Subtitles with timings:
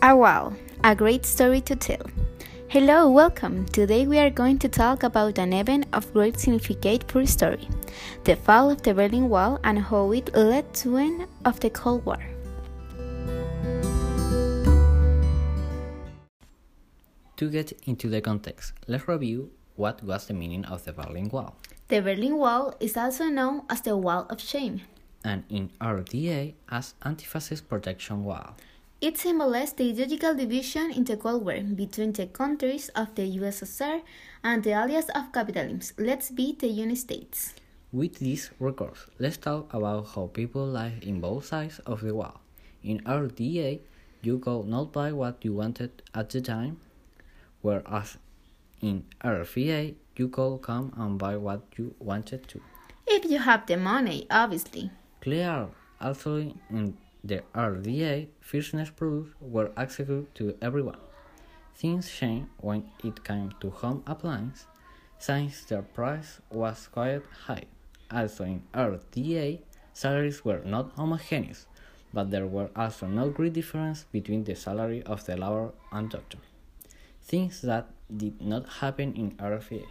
[0.00, 0.52] Ah, a wall,
[0.84, 2.06] a great story to tell.
[2.68, 3.66] Hello, welcome.
[3.66, 7.68] Today we are going to talk about an event of great significance for history
[8.22, 11.70] the fall of the Berlin Wall and how it led to the end of the
[11.70, 12.22] Cold War.
[17.36, 21.56] To get into the context, let's review what was the meaning of the Berlin Wall.
[21.88, 24.82] The Berlin Wall is also known as the Wall of Shame,
[25.24, 28.54] and in RDA as Anti-Fascist Protection Wall.
[29.00, 34.02] It symbolized the ideological division in the Cold War between the countries of the USSR
[34.42, 37.54] and the allies of capitalism, let's be the United States.
[37.92, 42.40] With this record, let's talk about how people live in both sides of the wall.
[42.82, 43.78] In RDA,
[44.22, 46.80] you go not by what you wanted at the time,
[47.62, 48.18] whereas
[48.80, 52.60] in RFA, you go come and buy what you wanted to.
[53.06, 54.90] If you have the money, obviously.
[55.20, 55.68] Clear.
[56.00, 56.36] Also,
[56.70, 60.98] in the RDA, fitness products were accessible to everyone.
[61.74, 64.66] Things changed when it came to home appliances,
[65.18, 67.64] since their price was quite high.
[68.10, 69.60] Also, in RDA,
[69.92, 71.66] salaries were not homogeneous,
[72.12, 76.38] but there were also no great difference between the salary of the labor and doctor.
[77.22, 79.84] Things that did not happen in RFA.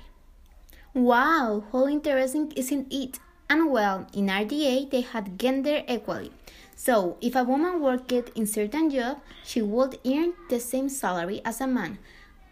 [0.94, 3.20] Wow, how interesting isn't it?
[3.50, 6.32] And well, in RDA they had gender equality.
[6.78, 11.60] So, if a woman worked in certain job, she would earn the same salary as
[11.60, 11.98] a man.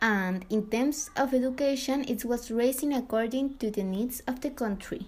[0.01, 5.05] And in terms of education, it was raising according to the needs of the country.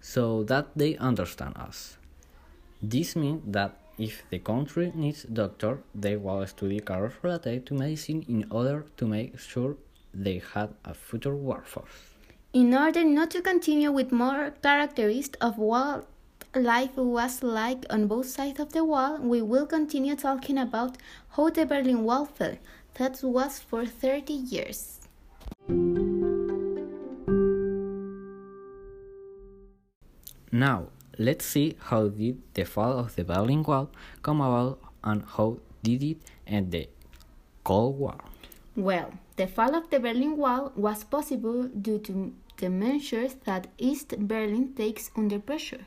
[0.00, 1.98] So that they understand us.
[2.80, 8.24] This means that if the country needs doctor, they will study careers related to medicine
[8.28, 9.76] in order to make sure
[10.14, 12.14] they had a future workforce.
[12.52, 16.06] In order not to continue with more characteristics of what
[16.54, 20.98] life was like on both sides of the wall, we will continue talking about
[21.30, 22.56] how the Berlin Wall fell.
[22.94, 25.00] That was for 30 years.
[30.50, 30.88] Now,
[31.18, 33.90] let's see how did the fall of the Berlin Wall
[34.20, 36.88] come about and how did it end the
[37.64, 38.16] Cold War.
[38.76, 44.14] Well, the fall of the Berlin Wall was possible due to the measures that East
[44.18, 45.86] Berlin takes under pressure,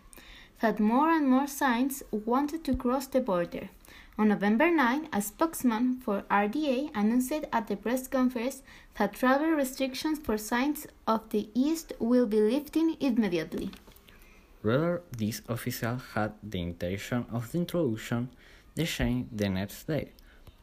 [0.61, 3.69] that more and more signs wanted to cross the border.
[4.17, 8.63] On November 9, a spokesman for RDA announced at the press conference
[8.97, 13.71] that travel restrictions for signs of the East will be lifted immediately.
[14.63, 18.29] Rather, this official had the intention of the introduction
[18.75, 20.11] the change the next day,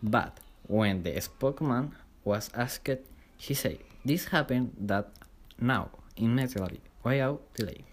[0.02, 2.88] but when the spokesman was asked,
[3.36, 5.12] he said, This happened that
[5.58, 7.84] now, immediately, without delay.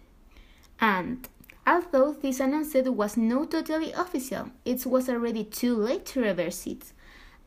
[0.79, 1.27] And
[1.69, 6.91] although this announcement was not totally official, it was already too late to reverse it.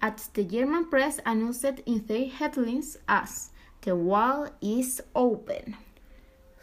[0.00, 3.50] As the German press announced in their headlines as
[3.80, 5.76] the wall is open.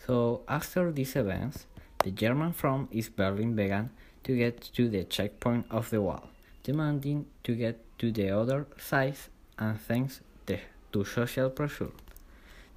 [0.05, 1.65] So after these events,
[2.03, 3.89] the German front East Berlin began
[4.23, 6.29] to get to the checkpoint of the wall,
[6.63, 9.17] demanding to get to the other side
[9.57, 10.21] and thanks
[10.91, 11.91] to social pressure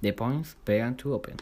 [0.01, 1.39] the points began to open.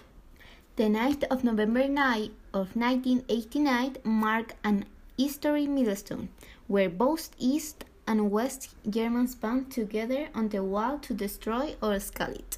[0.76, 4.86] The night of November 9 of 1989 marked an
[5.18, 6.30] history milestone,
[6.68, 12.34] where both East and West Germans band together on the wall to destroy or scale
[12.34, 12.58] it.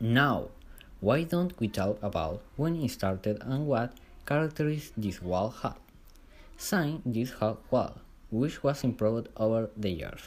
[0.00, 0.48] Now,
[1.00, 3.94] why don't we talk about when it started and what
[4.26, 5.74] characteristics this wall had?
[6.56, 7.32] Sign this
[7.70, 7.96] wall
[8.30, 10.22] which was improved over the years,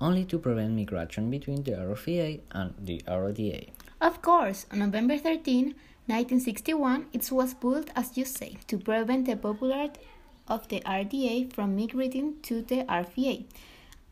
[0.00, 3.70] only to prevent migration between the RFA and the RDA.
[4.00, 5.74] Of course, on November 13,
[6.06, 10.00] 1961, it was built, as you say, to prevent the popularity
[10.46, 13.44] of the RDA from migrating to the RFA,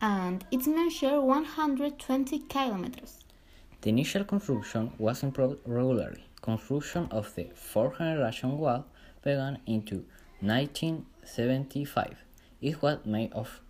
[0.00, 3.20] and it measured 120 kilometers.
[3.80, 6.24] The initial construction was improved regularly.
[6.42, 8.84] Construction of the fourth generation wall
[9.22, 10.04] began into
[10.40, 12.26] 1975
[12.60, 13.60] it was made of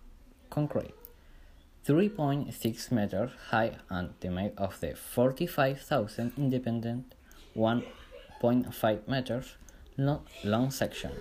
[0.49, 0.93] concrete,
[1.87, 7.15] 3.6 meters high and the made of the 45,000 independent
[7.55, 9.55] 1.5 meters
[10.43, 11.11] long section.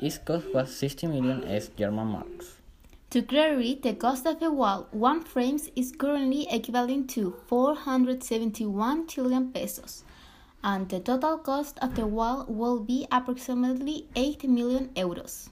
[0.00, 2.58] Its cost was 60 million East German marks.
[3.10, 9.50] To clarify, the cost of a wall, one frame is currently equivalent to 471 trillion
[9.50, 10.04] pesos,
[10.62, 15.48] and the total cost of the wall will be approximately 8 million euros.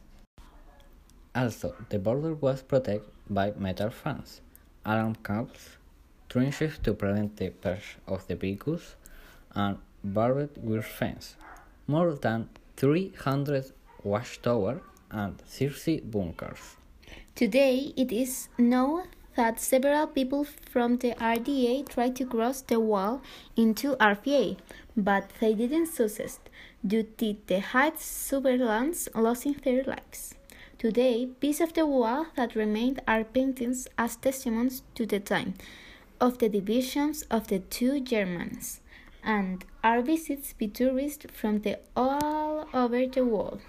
[1.35, 4.41] Also, the border was protected by metal fence,
[4.91, 5.65] alarm cables,
[6.29, 8.97] trenches to prevent the passage of the vehicles,
[9.55, 11.37] and barbed wire fence.
[11.87, 13.73] More than 300
[14.03, 16.77] watchtowers and 30 bunkers.
[17.35, 23.23] Today, it is known that several people from the RDA tried to cross the wall
[23.57, 24.59] into RPA,
[24.97, 26.39] but they didn't succeed
[26.87, 30.35] due to the high surveillance losing their lives.
[30.81, 35.53] Today, pieces of the wall that remained are paintings as testimonies to the time
[36.19, 38.81] of the divisions of the two Germans
[39.23, 43.61] and are visited by tourists from the all over the world.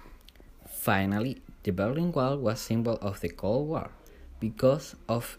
[0.66, 3.90] Finally, the Berlin Wall was symbol of the Cold War
[4.40, 5.36] because of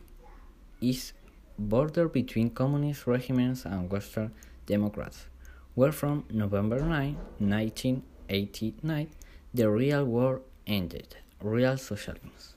[0.79, 1.13] its
[1.57, 4.31] border between communist regimes and Western
[4.67, 5.25] democrats,
[5.73, 9.09] where from November 9, 1989,
[9.55, 12.52] the real war ended, real socialism.